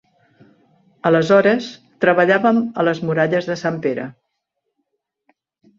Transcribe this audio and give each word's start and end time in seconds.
Aleshores 1.09 1.67
treballàvem 2.07 2.63
a 2.85 2.89
les 2.89 3.03
muralles 3.11 3.53
de 3.53 3.61
Sant 3.67 3.79
Pere 3.87 4.09